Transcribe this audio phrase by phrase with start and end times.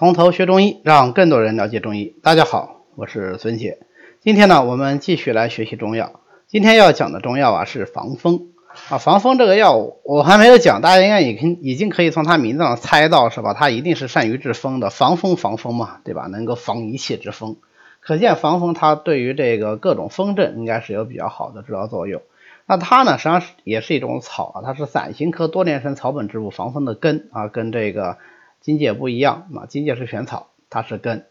[0.00, 2.14] 从头学中医，让更多人了解中医。
[2.22, 3.80] 大家好，我是孙姐。
[4.22, 6.22] 今天呢，我们继续来学习中药。
[6.46, 8.46] 今天要讲的中药啊是防风
[8.88, 8.96] 啊。
[8.96, 13.52] 防风这个药物我还没有讲，大家应该已经已经可以从它名字上猜到是吧？
[13.52, 16.28] 它一定是善于治风的，防风防风嘛，对吧？
[16.28, 17.58] 能够防一切之风。
[18.00, 22.22] 可见防风它对于这个各种风症应该是有比较好的治疗作用。
[22.64, 28.16] 那它呢，实际上是也是一种草啊，它是伞形科多年生草本植物，防风的根啊，跟这个
[28.60, 31.26] 荆芥不一样啊，荆芥是玄草，它是根，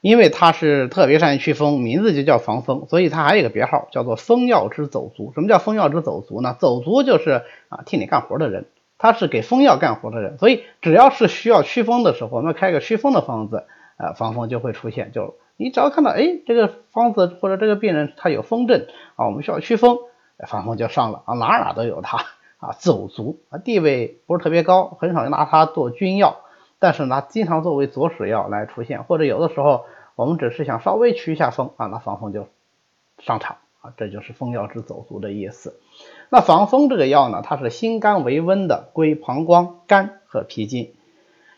[0.00, 5.32] 因为它是特别善于祛风，名字就叫防风，所以它还有一个别号叫做风药之走卒。
[5.34, 6.56] 什么叫风药之走卒呢？
[6.58, 8.66] 走卒就是啊替你干活的人，
[8.98, 13.64] 他是给风药干活的人，所以只要是需要祛风的时候，我们开个祛风的方子，
[13.96, 15.12] 呃，防风就会出现。
[15.12, 19.98] 就你只要看到，哎，这个方子或者这个病人他有风症啊，我们需要祛风。
[20.48, 22.24] 防风就上了啊，哪哪都有它
[22.56, 26.40] 啊，走卒啊，地位不是特别高，很少拿它做君药，
[26.80, 29.84] 但是呢，经常作为佐使药来出现，或者有的时候
[30.16, 32.48] 我们只是想稍微驱一下风啊，那防风就
[33.18, 35.78] 上场啊，这就是风药之走卒的意思。
[36.30, 40.94] 那防风这个药呢，它是辛甘为温的，归膀胱、肝和脾经，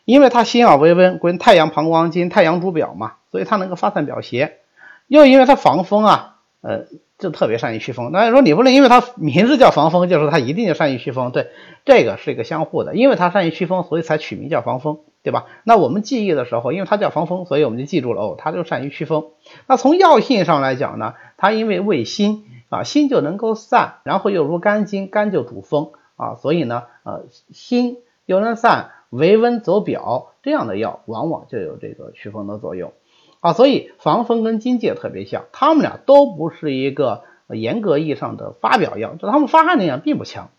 [0.04, 4.58] 因为它辛而为温，归太阳膀胱经，太阳主表嘛，所以它能够发散表邪，
[5.06, 6.86] 又因为它防风啊，呃。
[7.18, 8.10] 就特别善于祛风。
[8.10, 11.30] 那说你不能因为它名字叫防风，就说它一定就善于祛风。
[11.30, 11.50] 对，
[11.84, 15.46] 这个是一个相互的，因为它善于祛风，所以才取名叫防风，对吧？
[15.64, 19.26] 那我们记忆的时候，因为它叫防风，所以我们就记住了哦，它就善于祛风。
[19.68, 32.92] 那从药性上来讲呢，它因为味辛啊，辛就能够散，然后又如肝经，肝就主风啊，所以呢，呃，辛又能散，为温走表，这样的药往往就有这个祛风的作用。
[33.40, 40.50] 啊，所以防风跟荆芥特别像，它们俩都不是一个严格意义上的发表药，就它们发汗力量并不强。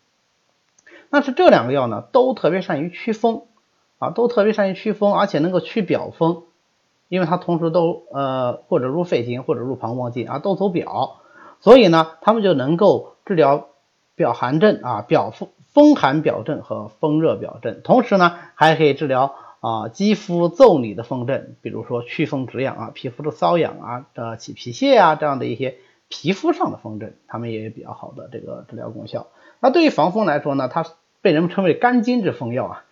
[1.09, 3.44] 但是这两个药呢，都特别善于祛风，
[4.04, 6.44] 啊，都特别善于祛风，而且能够祛表风，
[7.09, 11.22] 因为它同时都呃或者入肺经或者入膀胱经啊，都走表，
[11.59, 13.68] 所以呢，它们就能够治疗
[14.16, 19.36] 表寒症啊，表风风寒表症和风热表症，同时呢，还可以治疗。
[19.64, 25.78] 啊，肌肤腠理的风症，比如说祛风止痒啊，皮肤的瘙痒啊，呃，起皮屑啊，这样的一些
[26.09, 29.28] 皮肤上的风症，它们也有比较好的这个治疗功效。
[29.62, 30.85] 那对于防风来说呢，它
[31.22, 32.84] 被人们称为肝经之风药啊，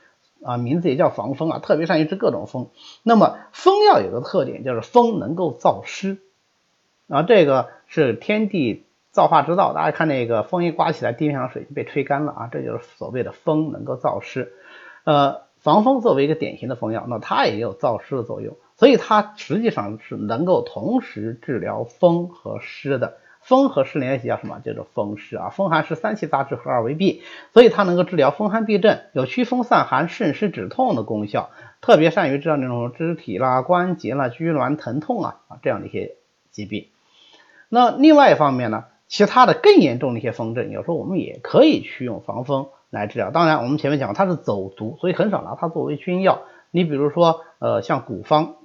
[0.44, 2.70] 啊，名字也叫防风啊，特别善于治各种风。
[3.04, 6.18] 那么风药有个特点，就是风能够燥湿
[7.08, 9.74] 啊，这个是天地造化之道。
[9.74, 14.52] 大家看那个风一刮起来，地面上水就被吹干了啊，这就是所谓的风能够燥湿，
[15.04, 15.50] 呃。
[15.62, 23.20] 防风作为一个典型的风药，那它也有燥湿的作用，所以它实际上是能够同时治疗风和湿的。
[23.42, 24.60] 风和湿联系叫什么？
[24.64, 25.50] 叫做风湿啊。
[25.50, 27.22] 风寒湿三气杂质合二为痹，
[27.54, 31.50] 所以它能够治疗风寒痹症，有祛风散寒、渗湿止痛的功效，
[31.82, 36.16] 特别善于治疗那种肢体啦、关节啦、拘挛疼痛啊啊这样的一些
[36.52, 36.88] 疾病。
[37.70, 42.68] 那另外一方面呢，其他的更严重的一些风症，有时候我们也可以去用防风。
[42.92, 46.42] 来治疗，当然我们前面讲它是走毒，所以很少拿它作为君药。
[46.72, 48.56] 你比如说，呃，像古方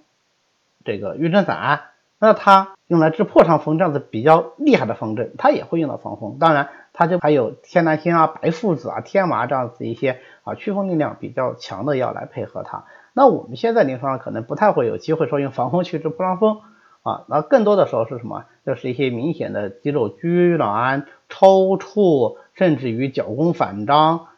[0.85, 1.86] 这个玉珍散，
[2.19, 6.39] 那它用来治破伤风这样子比较厉害的风症，它也会用到防风。
[6.39, 12.85] 当然，它就还有天南星啊、白附子啊、天麻这样子一些啊祛风力量比较强的药来配合它。
[13.13, 16.61] 那我们现在临床上可能不太会有机会说用防风去治破伤风
[17.03, 18.45] 啊，那更多的时候是什么？
[18.65, 22.37] 就是一些明显的肌肉拘挛、抽搐。
[22.57, 24.29] 甚至于脚弓反张，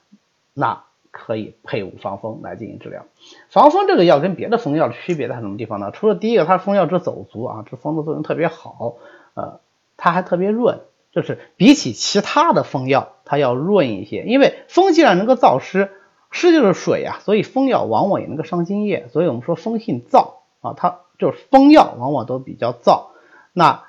[0.53, 0.83] 那
[1.19, 3.05] 可以配伍防风来进行治疗。
[3.51, 5.91] 防风这个药跟别的风药的区别在什么地方呢？
[5.91, 8.95] 除了第一个，它风药之走足啊，这风的作用特别好，
[9.35, 9.61] 呃，
[9.97, 10.81] 它还特别润，
[11.13, 14.23] 就是比起其他的风药，它要润一些。
[14.23, 15.91] 因为风既然能够燥湿，
[16.31, 19.09] 湿就是水啊，所以风药往往也能够伤津液。
[19.13, 23.07] 所以我们说风性燥啊，它就是风药往往都比较燥。
[23.53, 23.85] 那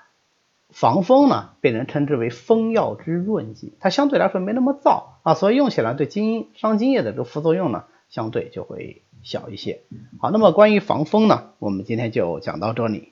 [0.72, 9.82] 防风呢，被人称之为风药之润剂，它相对来说没那么燥啊，所以用起来对津伤津液的这个副作用呢，相对就会小一些。
[10.20, 13.12] 好，那么关于防风呢，我们今天就讲到这里。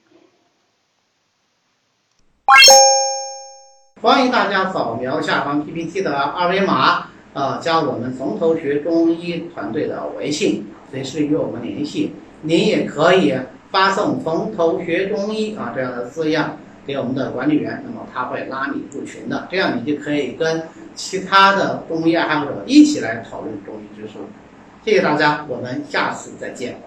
[4.02, 12.14] 欢迎大家扫描下方 PPT 的二维码，呃，加我们从头学中医团队的微信，随时与我们联系。
[12.44, 13.34] 您也可以
[13.72, 16.58] 发送“从头学中医”啊这样的字样。
[16.88, 20.64] 给我们的管理员，那么他会拉你入群的，这样你就可以跟
[20.96, 24.14] 其他的中医爱好者一起来讨论中医知识。
[24.84, 26.80] 谢谢大家，我们下次再见。